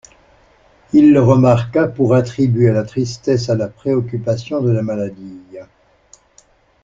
[0.93, 5.39] Il le remarqua pour attribuer la tristesse à la préoccupation de la maladie.